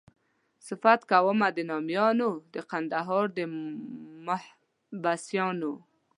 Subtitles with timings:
[0.67, 3.39] صفت کومه د نامیانو د کندهار د
[4.27, 5.73] محبسیانو.